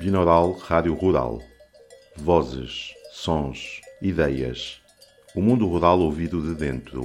[0.00, 1.42] Binaural Rádio Rural.
[2.16, 4.80] Vozes, sons, ideias.
[5.34, 7.04] O mundo rural ouvido de dentro.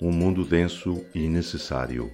[0.00, 2.08] Um mundo denso e necessário.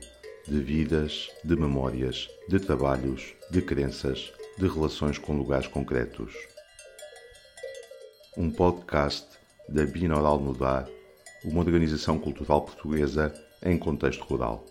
[0.49, 6.33] De vidas, de memórias, de trabalhos, de crenças, de relações com lugares concretos.
[8.39, 9.27] Um podcast
[9.69, 10.89] da Binaural Mudar,
[11.45, 14.65] uma organização cultural portuguesa em contexto rural.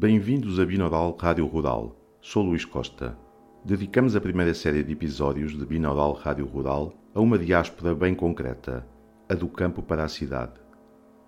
[0.00, 1.96] Bem-vindos a Binaural Rádio Rural.
[2.20, 3.18] Sou Luís Costa.
[3.64, 8.86] Dedicamos a primeira série de episódios de Binaural Rádio Rural a uma diáspora bem concreta,
[9.28, 10.52] a do campo para a cidade.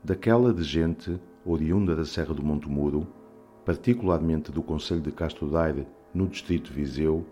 [0.04, 3.08] Daquela de gente oriunda da Serra do Monte Muro,
[3.64, 5.84] particularmente do Conselho de Castro Daire,
[6.14, 7.26] no distrito de Viseu,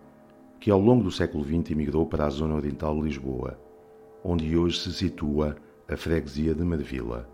[0.59, 3.57] que ao longo do século XX emigrou para a zona oriental de Lisboa,
[4.25, 5.55] onde hoje se situa
[5.89, 7.31] a freguesia de Marvila,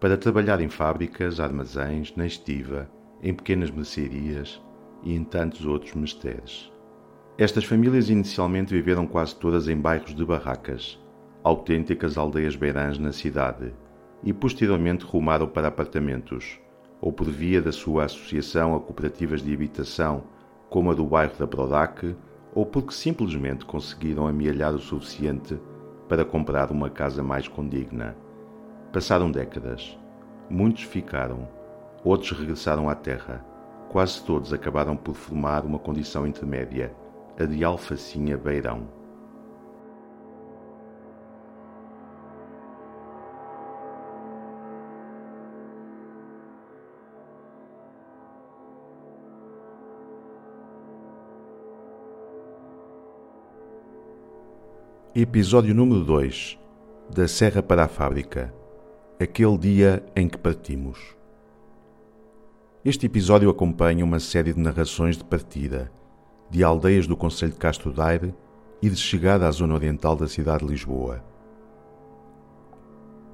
[0.00, 2.88] para trabalhar em fábricas, armazéns, na estiva,
[3.22, 4.62] em pequenas mercearias
[5.02, 6.72] e em tantos outros mistérios.
[7.38, 10.98] Estas famílias inicialmente viveram quase todas em bairros de barracas,
[11.42, 13.72] autênticas aldeias beirãs na cidade,
[14.24, 16.58] e posteriormente rumaram para apartamentos,
[17.00, 20.24] ou por via da sua associação a cooperativas de habitação,
[20.70, 22.16] como a do bairro da Prodac,
[22.54, 25.58] ou porque simplesmente conseguiram amealhar o suficiente
[26.08, 28.16] para comprar uma casa mais condigna.
[28.92, 29.98] Passaram décadas.
[30.48, 31.46] Muitos ficaram,
[32.04, 33.44] Outros regressaram à Terra.
[33.88, 36.94] Quase todos acabaram por formar uma condição intermédia,
[37.38, 38.88] a de alfacinha beirão.
[55.14, 56.58] Episódio número 2
[57.08, 58.52] Da Serra para a Fábrica
[59.18, 61.16] Aquele dia em que partimos.
[62.86, 65.90] Este episódio acompanha uma série de narrações de partida,
[66.48, 68.32] de aldeias do Conselho de Castro Daire
[68.80, 71.20] e de chegada à zona oriental da cidade de Lisboa.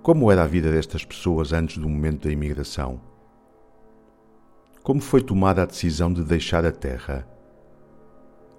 [0.03, 2.99] Como era a vida destas pessoas antes do momento da imigração?
[4.83, 7.29] Como foi tomada a decisão de deixar a terra?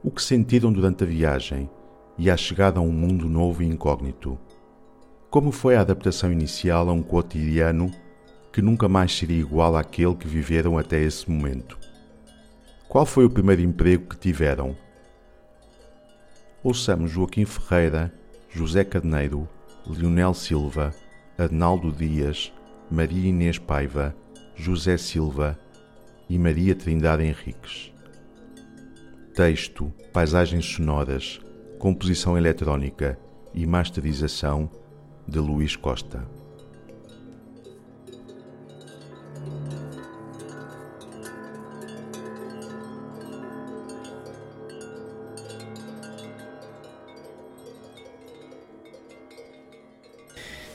[0.04, 1.72] O que sentiram durante a viagem
[2.20, 4.38] e a chegada a um mundo novo e incógnito?
[5.32, 7.90] Como foi a adaptação inicial a um cotidiano
[8.54, 11.78] que nunca mais seria igual àquele que viveram até esse momento.
[12.88, 14.78] Qual foi o primeiro emprego que tiveram?
[16.64, 18.14] Ouçamos Joaquim Ferreira,
[18.52, 19.50] José Carneiro,
[19.88, 20.94] Leonel Silva,
[21.36, 22.54] Arnaldo Dias,
[22.92, 24.16] Maria Inês Paiva,
[24.56, 25.60] José Silva
[26.30, 27.92] e Maria Trindade Henriques.
[29.34, 31.42] Texto, paisagens sonoras,
[31.80, 33.18] composição eletrónica
[33.52, 34.70] e masterização
[35.28, 36.24] de Luís Costa.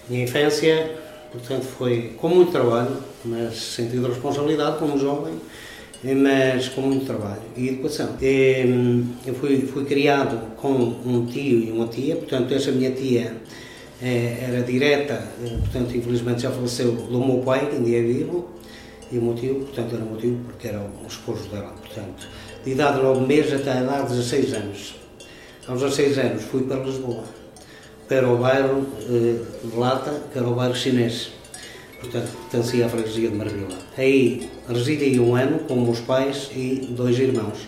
[0.08, 0.90] Minha infância,
[1.30, 2.96] portanto, foi com muito trabalho,
[3.26, 5.34] mas sentido de responsabilidade como jovem,
[6.02, 8.16] mas com muito trabalho e educação.
[9.26, 13.36] Eu fui, fui criado com um tio e uma tia, portanto, essa minha tia
[14.00, 18.48] eh, era direta, eh, portanto, infelizmente já faleceu do meu pai, que ainda é vivo,
[19.12, 22.26] e o meu tio, portanto, era o meu tio porque era o esposo dela, portanto,
[22.64, 24.94] de idade de 9 meses até a idade de 16 anos.
[25.66, 27.24] Aos 16 anos fui para Lisboa
[28.08, 31.30] para o bairro eh, de Lata, que era o bairro chinês.
[32.00, 33.76] Portanto, pertencia à freguesia de Marvila.
[33.96, 37.58] Aí residi um ano com meus pais e dois irmãos.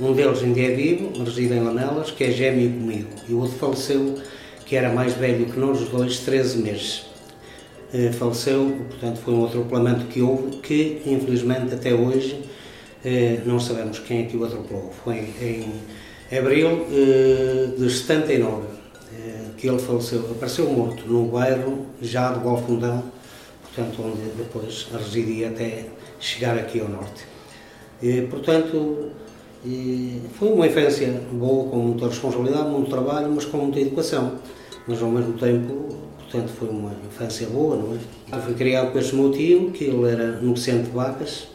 [0.00, 3.08] Um deles ainda é vivo, reside em Lamelas, que é gêmeo comigo.
[3.28, 4.18] E o outro faleceu,
[4.64, 7.06] que era mais velho que nós dois, 13 meses.
[7.92, 12.40] Eh, faleceu, portanto, foi um atropelamento que houve, que infelizmente até hoje
[13.04, 14.90] eh, não sabemos quem é que o atropelou.
[15.04, 16.86] Foi em abril
[17.76, 18.81] de 79
[19.56, 23.02] que ele faleceu, apareceu morto no bairro já de Golfundão,
[23.62, 25.86] portanto, onde depois residia até
[26.18, 27.24] chegar aqui ao norte.
[28.02, 29.10] E, portanto,
[29.64, 34.38] e foi uma infância boa, com muita responsabilidade, muito trabalho, mas com muita educação.
[34.88, 37.98] Mas ao mesmo tempo, portanto, foi uma infância boa, não é?
[38.36, 41.46] Eu fui criado com esse meu tio, que ele era negociante de vacas,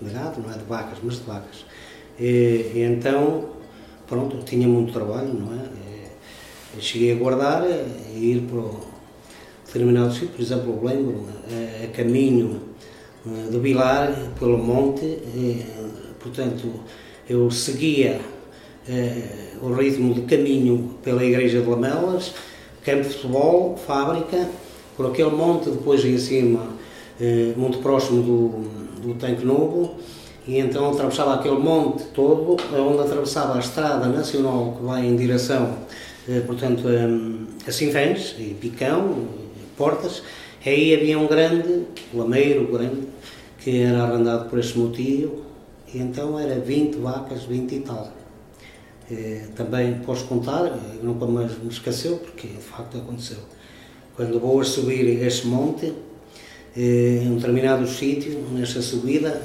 [0.00, 1.64] de gado, não é de vacas, mas de vacas.
[2.20, 3.46] E, e então,
[4.06, 5.87] pronto, tinha muito trabalho, não é?
[6.80, 7.64] Cheguei a guardar
[8.14, 8.62] e ir para
[9.66, 12.60] determinados sítios, por exemplo, lembro a, a caminho
[13.26, 15.64] eh, do Vilar, pelo monte, e,
[16.18, 16.72] portanto,
[17.28, 18.20] eu seguia
[18.88, 22.32] eh, o ritmo de caminho pela Igreja de Lamelas,
[22.84, 24.48] campo de futebol, fábrica,
[24.96, 26.66] por aquele monte, depois em cima,
[27.20, 29.96] eh, muito próximo do, do Tanque Novo,
[30.46, 35.64] e então atravessava aquele monte todo, onde atravessava a estrada nacional que vai em direção,
[35.64, 36.07] eh,
[36.46, 36.84] portanto,
[37.66, 39.26] a Sinfãs, e Picão,
[39.76, 40.22] Portas,
[40.64, 43.08] aí havia um grande lameiro, grande,
[43.58, 45.44] que era arrendado por esse motivo,
[45.92, 48.12] e então era 20 vacas, 20 e tal.
[49.10, 53.38] Eh, também posso contar, nunca mais me esqueceu, porque de facto aconteceu.
[54.14, 55.94] Quando vou a subir esse monte,
[56.76, 59.40] eh, em um determinado sítio, nessa subida,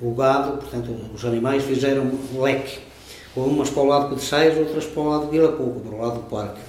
[0.00, 2.78] o gado, portanto, os animais fizeram leque.
[3.36, 6.00] Umas para o lado de Sais, outras para o lado de Vila Pouco, para o
[6.00, 6.60] lado do parque.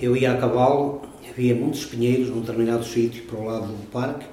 [0.00, 4.24] Eu ia a cavalo, havia muitos pinheiros num determinado sítio para o lado do parque,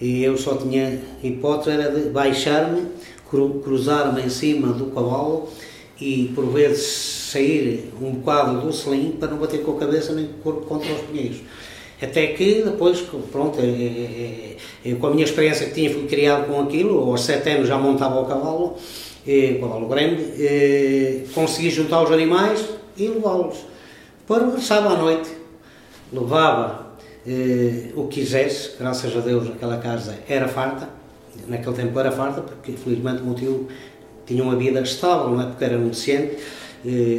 [0.00, 2.86] e eu só tinha hipótese era de baixar-me,
[3.62, 5.48] cruzar-me em cima do cavalo
[6.00, 6.86] e por vezes
[7.30, 10.66] sair um bocado do selim para não bater com a cabeça nem com o corpo
[10.66, 11.42] contra os pinheiros.
[12.00, 16.06] Até que depois, pronto, é, é, é, eu, com a minha experiência que tinha, fui
[16.06, 18.76] criado com aquilo, aos sete anos já montava o cavalo,
[19.26, 20.22] o cavalo grande,
[21.34, 22.64] consegui juntar os animais
[22.96, 23.56] e levá-los.
[24.20, 25.30] Depois regressava à noite,
[26.12, 26.94] levava
[27.94, 30.88] o que quisesse, graças a Deus aquela casa era farta,
[31.48, 33.68] naquele tempo era farta, porque felizmente o meu tio
[34.26, 35.46] tinha uma vida estável, não é?
[35.46, 36.36] Porque era um deficiente,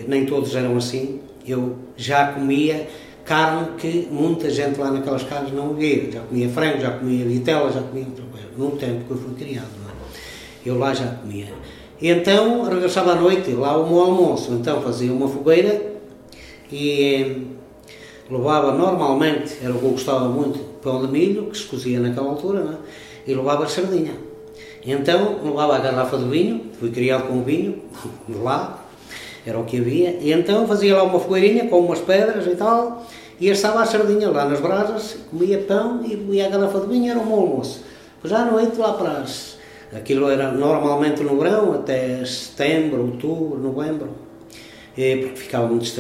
[0.07, 1.21] nem todos eram assim.
[1.47, 2.87] Eu já comia
[3.23, 6.11] carne que muita gente lá naquelas casas não via.
[6.11, 8.47] Já comia frango, já comia vitela, já comia outra coisa.
[8.57, 9.93] No tempo que eu fui criado, não é?
[10.65, 11.53] Eu lá já comia.
[12.01, 14.51] E então regressava à noite, lá o meu almoço.
[14.53, 15.93] Então fazia uma fogueira
[16.71, 17.45] e
[18.29, 22.29] levava normalmente, era o que eu gostava muito, pão de milho, que se cozia naquela
[22.29, 22.77] altura, não é?
[23.27, 24.13] e levava sardinha.
[24.85, 27.81] Então levava a garrafa de vinho, fui criado com vinho,
[28.29, 28.85] lá,
[29.45, 33.05] era o que havia, e então fazia lá uma fogueirinha com umas pedras e tal,
[33.39, 37.11] e estava a sardinha lá nas brasas, comia pão e bebia a garrafa de vinho,
[37.11, 37.83] era o meu almoço.
[38.21, 39.54] Pois à noite lá para as...
[39.93, 44.09] Aquilo era normalmente no verão, até setembro, outubro, novembro,
[44.97, 45.91] e porque ficava muito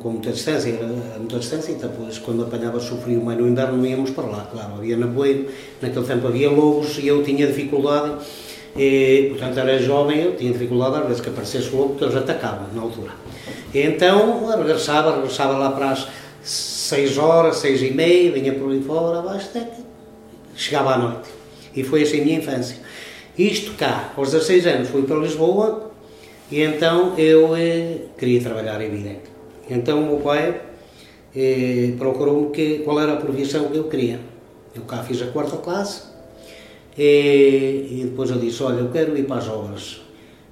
[0.00, 3.76] com muita distância, era muita distância, e depois quando apanhava o frio mais no inverno
[3.76, 5.48] não íamos para lá, claro, havia nevoeiro,
[5.82, 8.16] naquele tempo havia lobos e eu tinha dificuldade
[8.76, 12.68] e, portanto, era jovem, eu tinha dificuldade às vezes que aparecesse lobo, porque eles atacavam
[12.72, 13.10] na altura.
[13.74, 16.06] E então, regressava, regressava lá para as
[16.42, 19.82] seis horas, seis e meia, vinha por ali fora, abaixo, até que
[20.54, 21.28] chegava à noite.
[21.74, 22.76] E foi assim a minha infância.
[23.38, 25.92] Isto cá, aos 16 anos, fui para Lisboa
[26.50, 29.30] e então eu eh, queria trabalhar, evidente.
[29.70, 30.60] Então o meu pai
[31.36, 34.18] eh, procurou-me qual era a profissão que eu queria.
[34.74, 36.02] Eu cá fiz a quarta classe,
[36.98, 40.00] e, e, depois eu disse, olha, eu quero ir para as obras.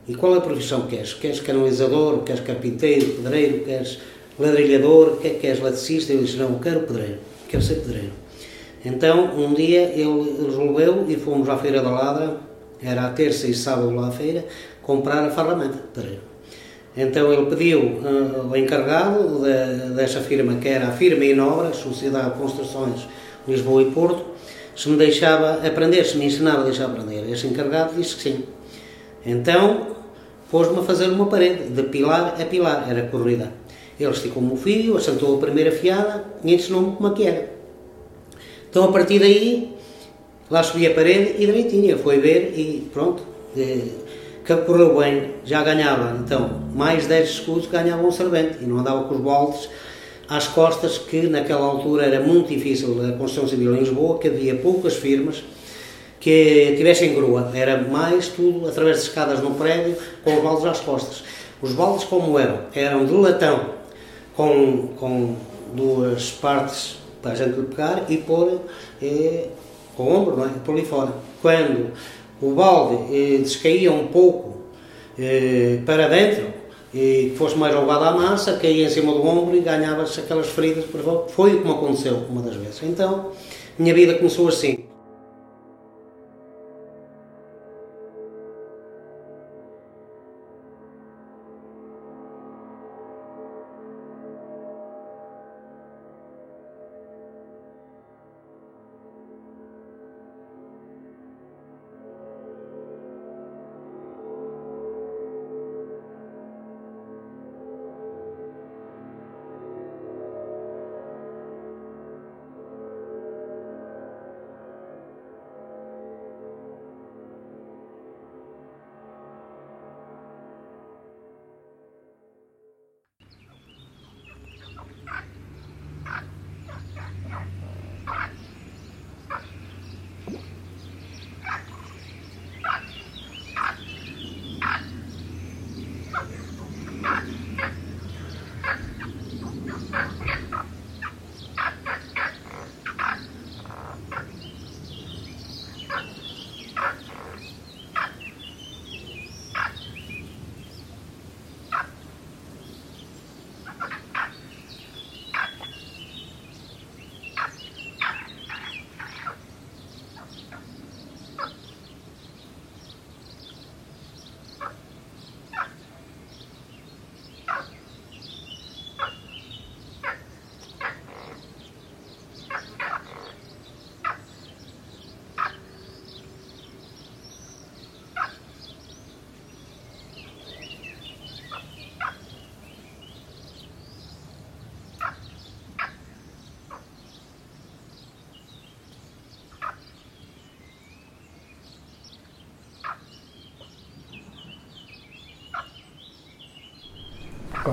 [0.07, 1.13] E qual é a profissão que queres?
[1.13, 3.99] Queres canalizador, queres carpinteiro, pedreiro, queres
[4.39, 6.13] ladrilhador, quer queres eletricista?
[6.13, 7.19] Eu disse, não, eu quero pedreiro,
[7.49, 8.13] quero ser pedreiro.
[8.85, 12.46] Então, um dia ele resolveu e fomos à Feira da Ladra,
[12.83, 14.45] era a terça e sábado lá à feira,
[14.83, 15.79] comprar a ferramenta.
[16.97, 22.33] Então ele pediu uh, o encarregado de, dessa firma, que era a Firma Inobra, Sociedade
[22.33, 23.07] de Construções
[23.47, 24.25] Lisboa e Porto,
[24.75, 27.31] se me deixava aprender, se me ensinava a deixar aprender.
[27.31, 28.45] Esse encarregado disse que sim.
[29.25, 29.97] Então,
[30.51, 33.53] pôs-me a fazer uma parede, de pilar a pilar, era corrida.
[33.99, 37.51] Ele esticou-me o fio, assentou a primeira fiada e ensinou-me como é que era.
[38.69, 39.76] Então, a partir daí,
[40.51, 43.23] lá subi a parede e direitinho, foi ver e pronto,
[43.55, 49.05] que correu bem, já ganhava, então, mais 10 escudos ganhava um servente e não andava
[49.05, 49.69] com os baldes
[50.29, 54.55] às costas, que naquela altura era muito difícil a construção civil em Lisboa, que havia
[54.55, 55.43] poucas firmas
[56.21, 60.81] que tivessem grua, era mais tudo através de escadas no prédio, com os baldes às
[60.81, 61.23] costas.
[61.63, 62.61] Os baldes como eram?
[62.75, 63.71] Eram de latão,
[64.37, 65.37] com, com
[65.75, 68.61] duas partes para a gente pegar e pôr
[69.03, 69.49] eh,
[69.97, 70.49] com o ombro, não é?
[70.65, 71.13] por ali fora.
[71.41, 71.93] Quando
[72.41, 74.57] o balde eh, descaía um pouco
[75.19, 76.47] eh, para dentro,
[76.95, 80.85] e fosse mais jogada à massa, caía em cima do ombro e ganhava-se aquelas feridas
[80.85, 81.29] por.
[81.29, 82.83] Foi o que me aconteceu uma das vezes.
[82.83, 83.33] Então,
[83.79, 84.86] minha vida começou assim.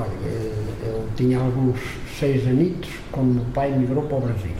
[0.03, 0.29] Olha,
[0.85, 1.79] eu tinha alguns
[2.19, 4.51] seis anitos quando meu pai migrou para o Brasil.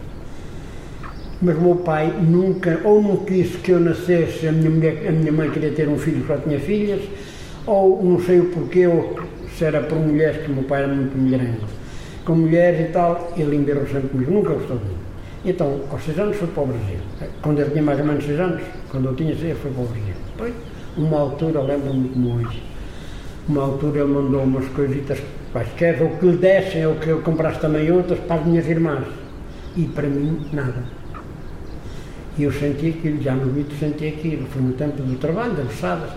[1.41, 5.31] Mas meu pai nunca, ou não quis que eu nascesse, a minha, mulher, a minha
[5.31, 7.01] mãe queria ter um filho, só tinha filhas,
[7.65, 9.19] ou não sei o porquê, ou
[9.57, 11.67] se era por mulheres, que meu pai era muito mulherengo.
[12.25, 14.97] Com mulheres e tal, ele embirrou sempre comigo, nunca gostou de mim.
[15.45, 16.97] Então, aos seis anos foi para o Brasil.
[17.41, 19.88] Quando ele tinha mais ou menos seis anos, quando eu tinha seis, foi para o
[19.88, 20.13] Brasil.
[20.31, 20.53] Depois,
[20.95, 22.63] uma altura, lembro-me como hoje,
[23.47, 25.19] uma altura ele mandou umas coisitas
[25.51, 29.05] quaisquer, ou que lhe dessem, ou que eu comprasse também outras para as minhas irmãs.
[29.75, 30.83] E para mim, nada.
[32.38, 34.47] E eu senti aquilo, já no mito senti aquilo.
[34.47, 36.09] Foi no tempo do trabalho, das beçadas.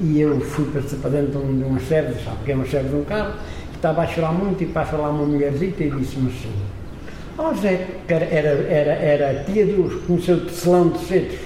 [0.00, 3.04] E eu fui para dentro de uma sede, sabe que é uma sede de um
[3.04, 3.32] carro,
[3.70, 6.52] que estava a chorar muito e passa lá uma mulherzita e disse-me assim,
[7.36, 11.38] ó oh, Zé, que era, era, era, tia dos, conheceu tecelão de cedos,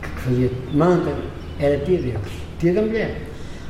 [0.00, 1.12] que fazia manta,
[1.58, 2.20] era tia deles,
[2.60, 3.16] tia da mulher.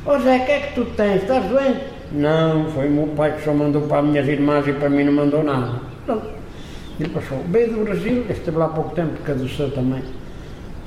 [0.09, 1.21] Oh, Zé, o que é que tu tens?
[1.21, 1.81] Estás doente?
[2.13, 5.03] Não, foi o meu pai que só mandou para as minhas irmãs e para mim
[5.03, 5.81] não mandou nada.
[6.05, 6.27] Pronto.
[6.97, 7.43] Ele passou.
[7.49, 10.01] Veio do Brasil, esteve lá há pouco tempo, caduceu também.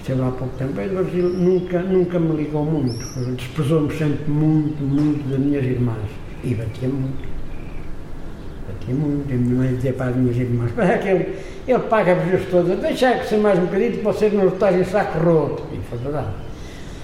[0.00, 0.72] Esteve lá há pouco tempo.
[0.72, 2.96] Veio do Brasil, nunca, nunca me ligou muito.
[3.36, 5.98] Desprezou-me sempre muito, muito das minhas irmãs.
[6.42, 7.28] E batia muito.
[8.72, 9.30] Batia muito.
[9.30, 11.36] E minha mãe dizia para as minhas irmãs: para aquele,
[11.68, 15.62] ele paga-vos todas, deixa que ser mais um bocadinho para vocês não estarem saco roto.
[15.74, 16.49] E foi verdade.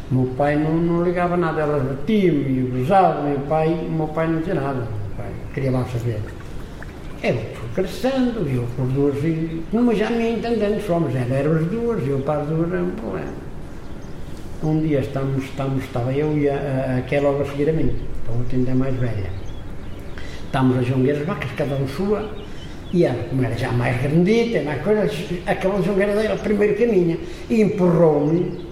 [0.08, 4.28] Meu pai não, não ligava nada, elas batiam-me e gozavam, meu pai, o meu pai
[4.28, 6.20] não tinha nada, meu pai queria lá saber.
[7.25, 11.66] Eu fui crescendo, eu por duas, e, mas já me entendendo só, mas eram as
[11.66, 13.32] duas, eu para as duas era um problema.
[14.62, 17.72] Um dia estamos, estamos, estava eu e a, a, que é logo a seguir a
[17.72, 17.92] mim,
[18.28, 19.30] a outra ainda mais velha.
[20.44, 22.30] Estávamos a jonguear as vacas, cada um sua,
[22.92, 25.10] e ela, como era já mais grandita, mais coisa,
[25.46, 27.18] aquela jongueira primeiro caminha,
[27.50, 28.65] e empurrou-me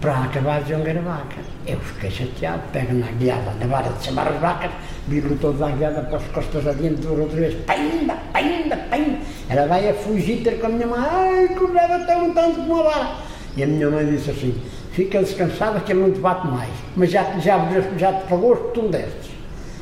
[0.00, 1.36] para acabar de jongar a vaca.
[1.66, 4.70] Eu fiquei chateado, pego na guiada, na vara de chamar as vacas,
[5.08, 9.18] viro toda a guiada para as costas adiante, por outra vez, painda, painda, painda.
[9.48, 12.82] Ela vai a fugir ter com a minha mãe, ai, correva tão tanto como a
[12.84, 13.08] vara.
[13.56, 14.54] E a minha mãe disse assim,
[14.92, 17.58] fica descansada que ele não te bate mais, mas já, já,
[17.96, 19.30] já te pagou os que tu destes.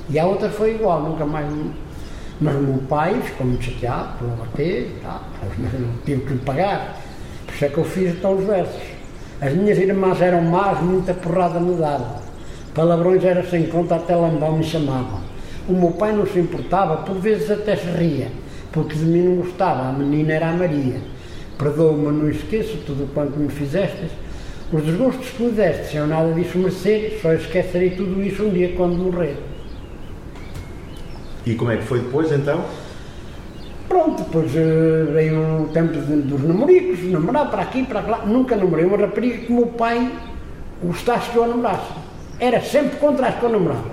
[0.09, 1.47] E a outra foi igual, nunca mais...
[2.39, 5.23] Mas o meu pai ficou muito chateado por bater, tá,
[5.59, 5.73] mas
[6.05, 6.97] tive que lhe pagar.
[7.47, 8.96] Por isso é que eu fiz então os versos.
[9.41, 12.17] As minhas irmãs eram más, muita porrada me davam.
[12.75, 15.21] Palavrões era sem conta, até lambão me chamavam.
[15.69, 18.29] O meu pai não se importava, por vezes até se ria,
[18.73, 21.01] porque de mim não gostava, a menina era a Maria.
[21.59, 24.11] Perdoa-me, não esqueço tudo quanto me fizestes.
[24.73, 28.73] Os desgostos que me destes, eu nada disso merecer, só esquecerei tudo isso um dia
[28.75, 29.37] quando morrer.
[31.45, 32.65] E como é que foi depois então?
[33.89, 38.27] Pronto, depois uh, veio o tempo dos namoricos, namorar para aqui, para lá.
[38.27, 40.11] Nunca namorei uma rapariga que o meu pai
[40.83, 41.93] gostasse que eu namorasse.
[42.41, 43.91] Era sempre contra as que eu namorava.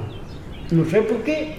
[0.72, 1.50] Não sei porquê.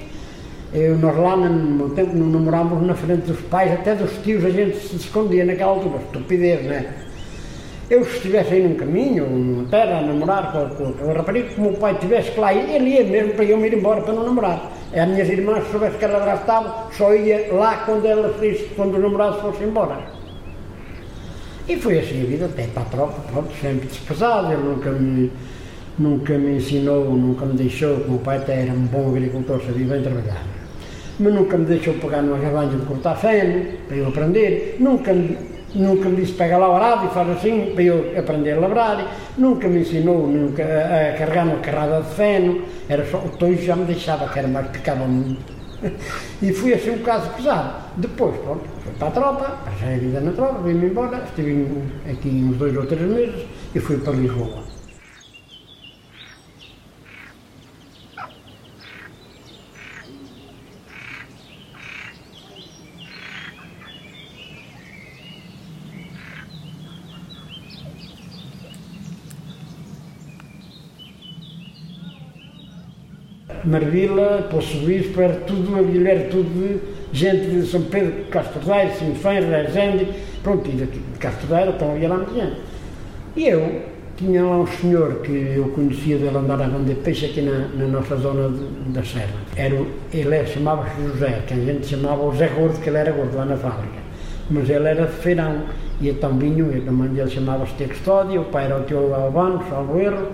[0.72, 4.44] Eu, nós lá no meu tempo não namorávamos na frente dos pais, até dos tios
[4.44, 5.98] a gente se escondia naquela altura.
[5.98, 6.86] Estupidez, não é?
[7.88, 11.50] Eu se estivesse aí num caminho, numa terra, a namorar com, com, com a rapariga,
[11.50, 13.74] que o meu pai tivesse que lá ir, ele ia mesmo para eu me ir
[13.74, 14.72] embora para não namorar.
[14.94, 18.32] As minhas irmãs, se soubesse que ela lá estava, só ia lá quando, ela,
[18.76, 19.98] quando os namorados fossem embora.
[21.68, 25.32] E foi assim a vida, até para a tropa, pronto, sempre despesado, ele nunca me,
[25.98, 29.86] nunca me ensinou, nunca me deixou, o meu pai até era um bom agricultor, sabia
[29.86, 30.42] bem trabalhar.
[31.18, 35.54] Mas nunca me deixou pegar numa gavanha de cortar feno, para eu aprender, nunca me
[35.74, 39.12] nunca me disse pega lá o arado e faz assim para eu aprender a labrar,
[39.36, 43.76] nunca me ensinou nunca a, carregar uma carrada de feno, era só o tojo já
[43.76, 45.52] me deixava, que era mais picava muito.
[46.42, 47.84] e fui assim um caso pesado.
[47.96, 51.68] Depois, pronto, fui para a tropa, passei a vida na tropa, vim-me embora, estive
[52.10, 54.73] aqui uns dois ou três meses e fui para Lisboa.
[73.64, 76.50] Marvila, Poço Bispo, era tudo, aquilo era tudo
[77.12, 80.08] de gente de São Pedro, Castro Daire, Sinfém, Rezende,
[80.42, 82.56] pronto, e daqui de Castro então havia lá gente.
[83.36, 83.82] E eu
[84.16, 87.86] tinha lá um senhor que eu conhecia dele andar a vender peixe aqui na, na
[87.86, 89.34] nossa zona de, da Serra.
[89.56, 89.74] Era,
[90.12, 93.56] ele chamava-se José, que a gente chamava o Gordo, que ele era gordo lá na
[93.56, 94.04] fábrica.
[94.50, 95.62] Mas ele era de feirão,
[96.00, 99.64] e então vinho, e a mãe dele chamava-se Custódia, o pai era o tio Albano,
[99.68, 100.28] salvo erro,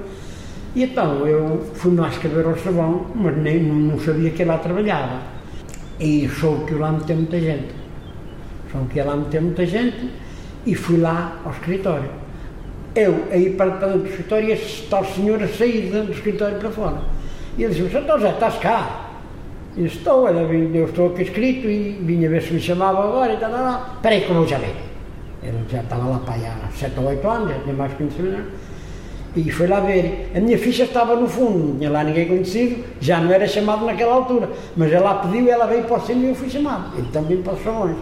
[0.75, 5.19] e então eu fui lá escrever ao sabão, mas nem, não sabia que lá trabalhava.
[5.99, 7.75] E soube que lá meteu muita gente.
[8.71, 10.11] Soube que lá meteu muita gente
[10.65, 12.11] e fui lá ao escritório.
[12.95, 16.71] Eu, aí para, dentro do escritório, e esse tal senhor a sair do escritório para
[16.71, 16.99] fora.
[17.59, 19.11] E ele disse, então já estás cá?
[19.77, 23.35] E estou, ela vinha, eu estou aqui escrito e vinha ver se me chamava agora
[23.35, 23.95] e tal, tal, tal.
[23.95, 24.75] Espera aí que eu já ver.
[25.43, 28.60] Ele já estava lá para aí há 7 ou 8 anos, já tinha mais conhecimento.
[29.37, 30.33] E foi lá ver.
[30.35, 33.85] A minha ficha estava no fundo, não tinha lá ninguém conhecido, já não era chamado
[33.85, 34.51] naquela altura.
[34.77, 36.99] Mas ela pediu, ela veio para o cima e eu fui chamado.
[36.99, 37.97] Ele também para os.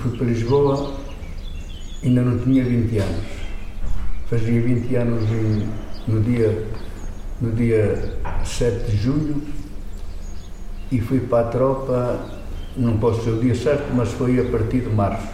[0.00, 0.94] Fui para Lisboa,
[2.02, 3.26] ainda não tinha 20 anos.
[4.28, 5.68] Fazia 20 anos em,
[6.10, 6.66] no, dia,
[7.40, 9.42] no dia 7 de julho
[10.90, 12.26] e fui para a tropa,
[12.76, 15.28] não posso ser o dia certo, mas foi a partir de março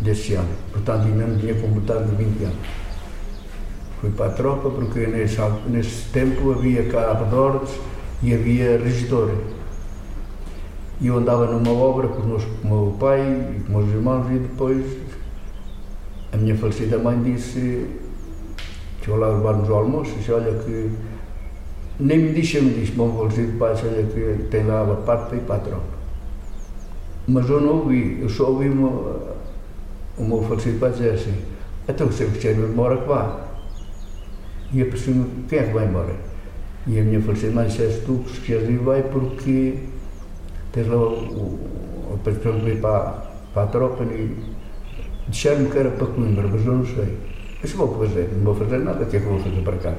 [0.00, 0.48] desse ano.
[0.70, 2.56] Portanto, ainda não tinha completado 20 anos.
[4.00, 7.70] Fui para a tropa porque nesse, nesse tempo havia cá abdores
[8.22, 9.38] e havia regidores
[11.02, 14.30] e eu andava numa obra com, com o meu pai e com os meus irmãos
[14.30, 14.86] e depois
[16.32, 17.88] a minha falecida mãe disse,
[19.02, 20.92] chegou lá levar-nos ao almoço, disse, olha que
[21.98, 25.36] nem me disse, me disse, bom falecido pai, olha que tem lá a parte para
[25.36, 26.02] ir para a tropa.
[27.26, 31.34] Mas eu não ouvi, eu só ouvi o meu falecido pai dizer assim,
[31.88, 33.40] então quiser ir embora que vá.
[34.72, 35.14] E pensei,
[35.48, 36.14] quem é que vai embora?
[36.86, 39.90] E a minha falecida mãe disse, tu se quiseres ir vai porque
[40.80, 41.58] lá o,
[42.14, 44.36] o, o ir para, para a tropa e
[45.28, 47.16] disseram-me que era para Coimbra, mas eu não sei.
[47.62, 49.94] Disse, vou fazer, não vou fazer nada, o que é que vou fazer para cá?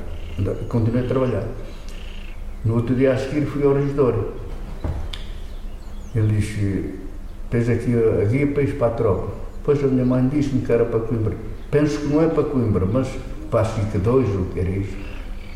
[0.68, 1.48] Continuei a trabalhar.
[2.66, 4.16] No outro dia a seguir fui ao regidor.
[6.16, 6.96] Ele disse,
[7.50, 9.32] tens aqui a, guia para ir para a tropa.
[9.58, 11.36] Depois a minha mãe disse-me que era para Coimbra.
[11.70, 13.08] Penso que não é para Coimbra, mas
[13.50, 14.98] para a dois ou o que era isso.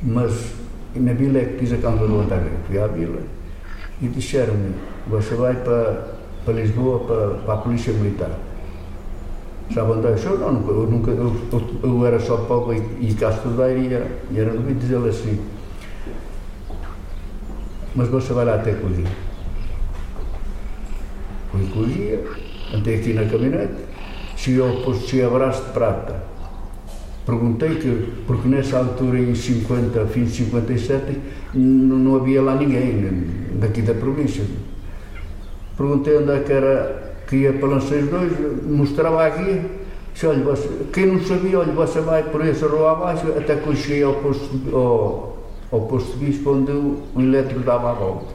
[0.03, 0.53] Mas
[0.95, 2.55] na vila é que diz a causa do Antagrego.
[2.67, 3.36] Fui à vila
[4.01, 4.75] disseram-me,
[5.07, 8.31] você vai para, para Lisboa, para, para a Polícia Militar.
[9.73, 10.15] Sabe onde é?
[10.25, 11.35] Eu, não, eu, nunca, eu,
[11.83, 15.43] eu, era só pobre e, e cá estudar e era, e era no dizer assim.
[17.95, 19.05] Mas você vai lá até Cogia.
[21.51, 22.23] Fui Cogia,
[22.73, 23.73] andei aqui na caminhonete,
[24.35, 26.26] cheguei ao posto de Abraço de Prata.
[27.27, 31.19] Perguntei que, porque nessa altura, em 50, fim de 57,
[31.53, 33.27] não, não havia lá ninguém
[33.59, 34.45] daqui da província.
[35.75, 39.61] Perguntei onde é que era que ia para Lanceiros 2, mostrava a guia.
[40.13, 43.67] Disse, olha, você, quem não sabia, olha, você vai por essa rua abaixo, até que
[43.67, 45.37] eu cheguei ao posto, ao,
[45.69, 48.33] ao posto de bispo onde o, o elétrico dava a volta.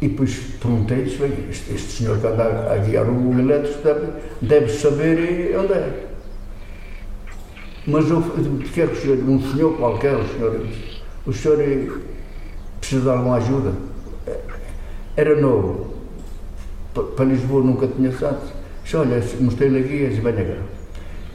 [0.00, 1.22] E depois perguntei este,
[1.72, 4.06] este senhor que anda a guiar o elétrico deve,
[4.42, 6.11] deve saber onde é.
[7.86, 8.22] Mas eu
[8.72, 10.66] quero que um senhor qualquer, o senhor,
[11.26, 12.00] o senhor
[12.78, 13.72] precisa de alguma ajuda.
[15.16, 15.94] Era novo.
[16.94, 18.40] Para Lisboa nunca tinha estado.
[18.84, 20.62] Disse, olha, mostrei-lhe a guia e disse, venha cá.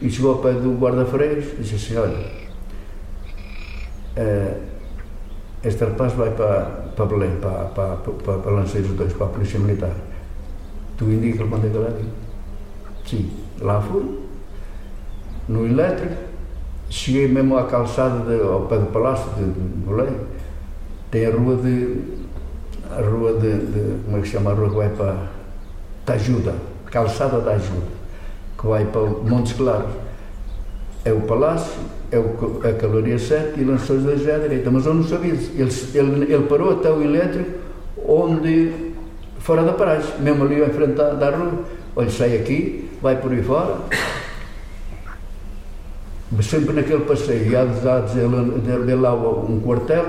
[0.01, 2.31] E chegou ao pé do guarda-freios e disse assim, olha,
[4.17, 4.62] uh,
[5.63, 9.60] este rapaz vai para, para Belém, para, para, para, para Lanceiros 2, para a Polícia
[9.60, 9.95] Militar.
[10.97, 11.99] Tu indica-lhe quando é que ela
[13.05, 13.31] Sim,
[13.62, 14.19] lá fui,
[15.47, 16.26] no elétrico,
[16.89, 20.15] cheguei mesmo à calçada, de, ao pé do Palácio de, Belém,
[21.12, 22.17] tem a rua de
[22.91, 25.15] a rua de, de, como é que chama a rua que vai para
[26.06, 27.88] da Ajuda, Calçada da Ajuda,
[28.58, 29.91] que vai para Montes Claros.
[31.04, 31.73] É o Palácio,
[32.12, 35.34] é o, a Caloria 7 e lançou os dois à direita, mas eu não sabia.
[35.34, 37.52] Ele, ele, ele parou até o elétrico,
[38.08, 38.93] onde,
[39.39, 41.65] fora da paragem, mesmo ali em frente da, da rua.
[41.95, 43.78] Olha, sai aqui, vai por aí fora,
[46.41, 50.05] sempre naquele passeio, e há de dizer lá um quartel,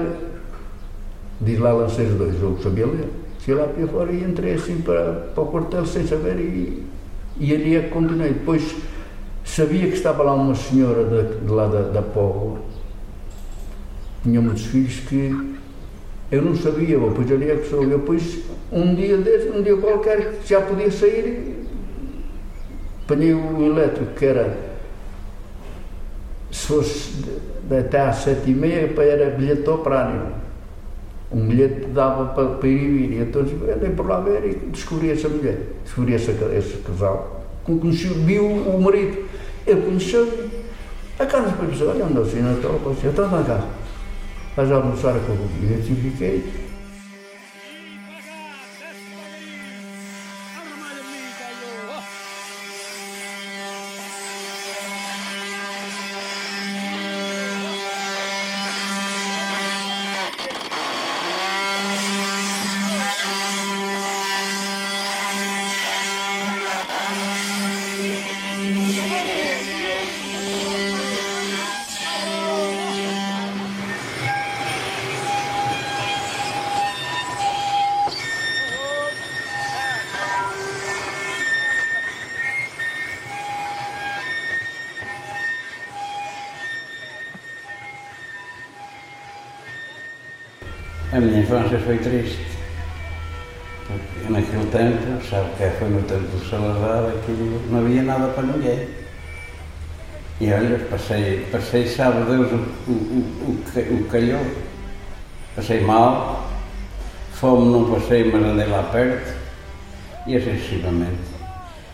[1.40, 3.08] diz lá Lanceiros 2, eu sabia ler.
[3.40, 6.84] Cheguei lá para fora e entrei assim para, para o quartel sem saber e,
[7.38, 8.32] e ali é que continuei.
[8.32, 8.76] Depois
[9.44, 12.58] sabia que estava lá uma senhora de, de lá da, da Póvoa,
[14.22, 15.56] tinha muitos filhos que
[16.30, 17.90] eu não sabia, pois ali é que sou eu.
[17.90, 21.64] Depois, um dia desse, um dia qualquer, já podia sair,
[23.04, 24.67] apanhei o elétrico que era
[26.50, 27.12] fosse
[27.68, 30.32] de, até às sete e meia era bilhete operário.
[31.30, 33.12] Um bilhete dava para, para ir e vir.
[33.12, 37.44] E então andei por lá ver e descobri essa mulher, descobri esse, esse casal.
[37.64, 39.28] Conheci, viu o marido.
[39.66, 40.26] Ele conheceu
[41.18, 42.70] a depois disse, olha, andou assim na tua
[43.04, 43.66] eu estou na casa.
[44.56, 46.67] Vais almoçar com o identifiquei
[91.10, 92.46] A minha infância foi triste.
[93.86, 98.42] Porque naquele tempo, sabe que foi no tempo do Salazar, aquilo não havia nada para
[98.42, 98.88] ninguém.
[100.38, 104.44] E olha, passei, passei sabe Deus, o, o, o, o calhou.
[105.56, 106.46] Passei mal,
[107.32, 109.34] fome não passei, mas andei lá perto,
[110.26, 111.38] e sucessivamente.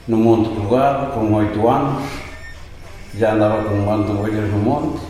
[0.09, 2.03] No Monte Colgado, com oito anos,
[3.16, 5.00] já andava com um bando de ovelhas no monte,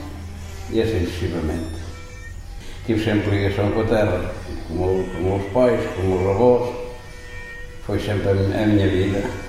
[0.70, 1.73] e sucessivamente
[2.86, 4.32] tive sempre ligação com a terra,
[4.68, 6.74] com, com meus pais, com meus avós,
[7.86, 8.34] foi sempre a
[8.66, 9.43] minha vida.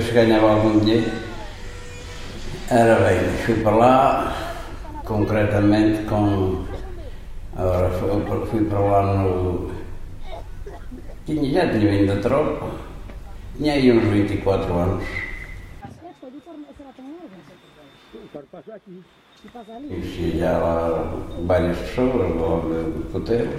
[0.00, 1.12] Se ganhava algum dinheiro.
[2.70, 4.54] Era bem, fui para lá,
[5.04, 6.64] concretamente com.
[7.56, 7.90] Agora
[8.50, 9.70] fui para lá no.
[11.26, 12.66] Tinha, já tinha vindo da tropa,
[13.56, 15.04] tinha aí uns 24 anos.
[19.88, 21.14] Conheci já lá
[21.46, 23.50] várias pessoas, logo do puteiro.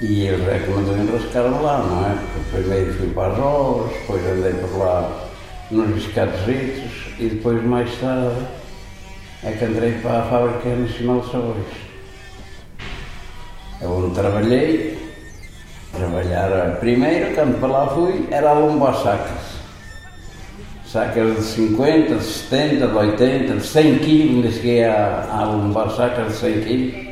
[0.00, 2.14] E eles é que mandou enrascar lá, não é?
[2.14, 5.27] Porque primeiro fui para as obras, depois andei por lá
[5.70, 8.46] nos biscatositos e depois mais tarde
[9.44, 11.66] é que entrei para a Fábrica Nacional de Sabores.
[13.80, 14.98] É onde trabalhei,
[15.92, 19.58] trabalhar primeiro, quando para lá fui, era a lombar sacas.
[20.86, 25.90] Sacas de 50, de 70, de 80, de 100 quilos, ainda cheguei a, a lombar
[25.90, 27.07] sacas de 100 quilos.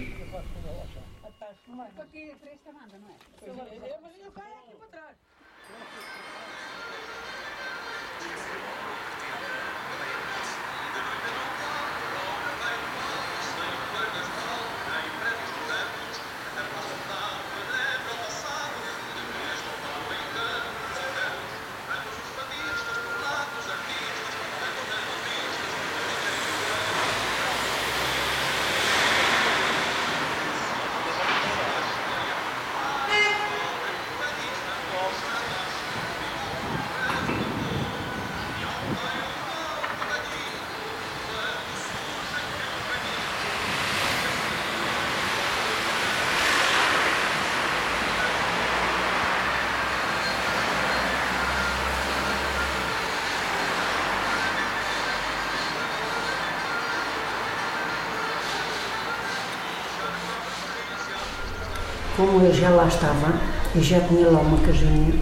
[62.16, 63.35] Como eu já lá estava,
[63.74, 65.12] eu já tinha lá uma casinha,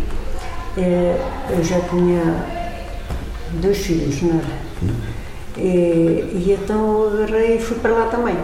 [0.76, 2.46] eh, eu já tinha
[3.60, 4.64] dois filhos, não era?
[5.56, 8.36] E, e então agarrei e fui para lá também.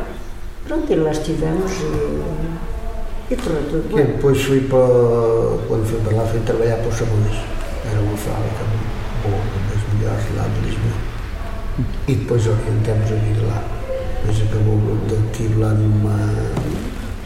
[0.66, 4.06] Pronto, e lá estivemos e, e correu tudo bem.
[4.06, 4.78] depois fui para,
[5.68, 7.36] quando fui para lá, fui trabalhar para os sabores.
[7.90, 8.64] Era uma fábrica
[9.22, 11.10] boa, uma das melhores lá de Lisboa.
[12.08, 13.64] E depois orientamos a vir lá.
[14.20, 16.16] Depois acabou, eu estive lá numa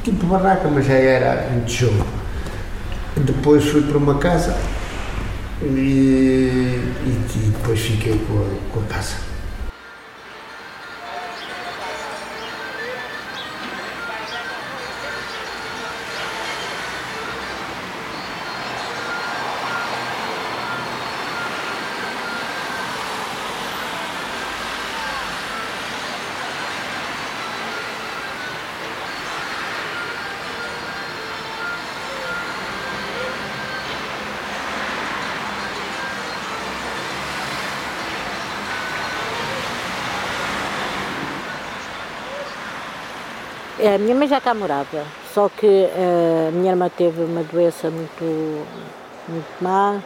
[0.05, 2.07] tipo barraca, mas já era em tijolo.
[3.17, 4.55] Depois fui para uma casa
[5.63, 9.35] e, e, e depois fiquei com a, com a casa.
[43.74, 47.43] É, a minha mãe já cá morava, só que uh, a minha irmã teve uma
[47.43, 48.67] doença muito,
[49.29, 50.01] muito má,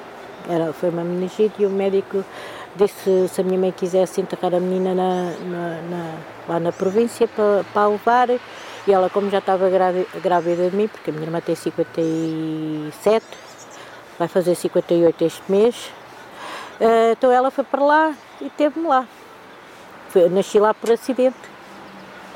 [0.49, 2.25] era, foi uma meningite e o médico
[2.75, 6.15] disse se a minha mãe quisesse enterrar a menina na, na, na,
[6.49, 11.11] lá na província para, para levar e ela como já estava grávida de mim, porque
[11.11, 13.25] a minha irmã tem 57,
[14.19, 15.91] vai fazer 58 este mês,
[16.81, 19.07] uh, então ela foi para lá e teve-me lá.
[20.31, 21.37] Nasci lá por acidente,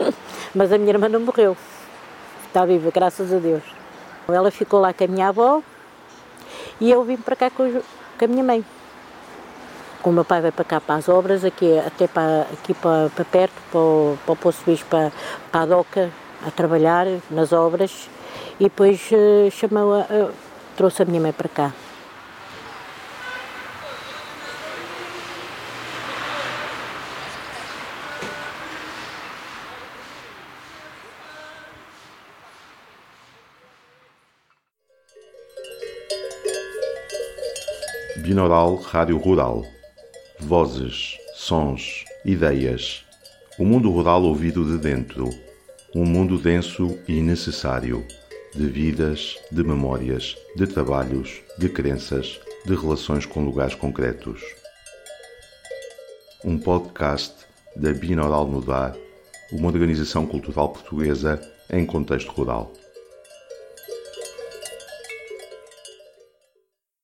[0.55, 1.57] mas a minha irmã não morreu,
[2.47, 3.63] está viva, graças a Deus.
[4.29, 5.63] Ela ficou lá com a minha avó
[6.81, 7.71] e eu vim para cá com,
[8.19, 8.65] com a minha mãe.
[10.05, 13.25] O meu pai vai para cá para as obras, aqui, até para, aqui para, para
[13.25, 15.13] perto, para o, para o Poço Bicho, para,
[15.51, 16.11] para a Doca,
[16.47, 18.09] a trabalhar nas obras
[18.59, 20.33] e depois uh, chamou a, uh,
[20.77, 21.73] trouxe a minha mãe para cá.
[38.43, 39.65] Binaural Rádio Rural.
[40.41, 43.05] Vozes, sons, ideias.
[43.57, 45.31] O mundo rural ouvido de dentro.
[45.95, 48.05] Um mundo denso e necessário.
[48.53, 54.43] De vidas, de memórias, de trabalhos, de crenças, de relações com lugares concretos.
[56.45, 58.97] Um podcast da Binaural Mudar,
[59.53, 62.73] uma organização cultural portuguesa em contexto rural.